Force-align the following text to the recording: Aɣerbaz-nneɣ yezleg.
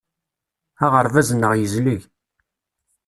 Aɣerbaz-nneɣ 0.85 1.51
yezleg. 1.55 2.01